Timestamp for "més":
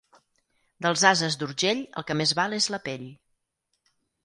2.23-2.35